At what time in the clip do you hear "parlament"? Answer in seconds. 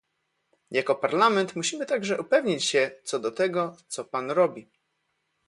0.95-1.55